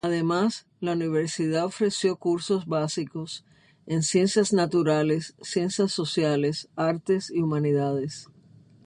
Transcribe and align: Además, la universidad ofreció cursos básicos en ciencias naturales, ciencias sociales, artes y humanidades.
Además, 0.03 0.65
la 0.79 0.93
universidad 0.93 1.63
ofreció 1.63 2.15
cursos 2.15 2.65
básicos 2.65 3.45
en 3.85 4.01
ciencias 4.01 4.51
naturales, 4.51 5.35
ciencias 5.43 5.91
sociales, 5.91 6.69
artes 6.75 7.29
y 7.29 7.39
humanidades. 7.39 8.25